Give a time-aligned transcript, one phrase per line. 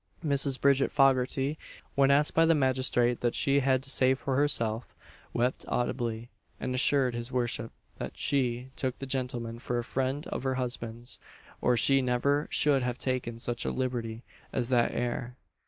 [0.25, 0.59] Mrs.
[0.59, 1.57] Bridget Foggarty,
[1.93, 4.95] when asked by the magistrate what she had to say for herself,
[5.31, 10.41] wept audibly, and assured his worship that she took the gentleman for a friend of
[10.41, 11.19] her husband's,
[11.61, 15.35] or she never should have taken such a liberty as that 'ere.